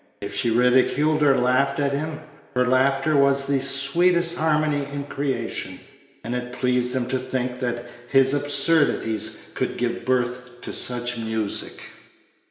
If 0.19 0.33
she 0.33 0.49
ridiculed 0.49 1.21
or 1.21 1.37
laughed 1.37 1.79
at 1.79 1.91
him, 1.91 2.21
her 2.55 2.65
laughter 2.65 3.15
was 3.15 3.45
the 3.45 3.61
sweetest 3.61 4.35
harmony 4.35 4.87
in 4.91 5.03
creation; 5.03 5.79
and 6.23 6.33
it 6.33 6.53
pleased 6.53 6.95
him 6.95 7.05
to 7.09 7.19
think 7.19 7.59
that 7.59 7.85
his 8.09 8.33
absurdities 8.33 9.51
could 9.53 9.77
give 9.77 10.03
birth 10.03 10.59
to 10.61 10.73
such 10.73 11.19
music. 11.19 11.87